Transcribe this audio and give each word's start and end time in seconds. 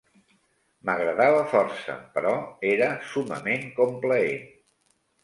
M'agradava 0.89 1.43
força 1.51 1.97
però 2.15 2.31
era 2.71 2.87
summament 3.11 3.69
complaent. 3.81 4.49